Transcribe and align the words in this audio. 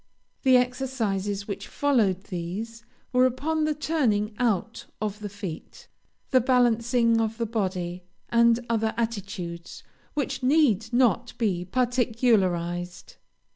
The 0.41 0.57
exercises 0.57 1.47
which 1.47 1.67
followed 1.67 2.23
these, 2.23 2.83
were 3.13 3.27
upon 3.27 3.65
the 3.65 3.75
turning 3.75 4.33
out 4.39 4.87
of 4.99 5.19
the 5.19 5.29
feet, 5.29 5.87
the 6.31 6.41
balancing 6.41 7.21
of 7.21 7.37
the 7.37 7.45
body, 7.45 8.05
and 8.29 8.65
other 8.67 8.95
attitudes, 8.97 9.83
which 10.15 10.41
need 10.41 10.91
not 10.91 11.37
be 11.37 11.65
particularized. 11.65 13.17